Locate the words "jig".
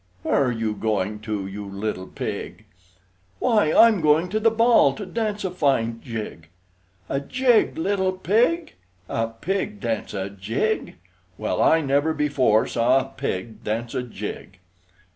6.03-6.49, 7.19-7.77, 10.31-10.95, 14.01-14.57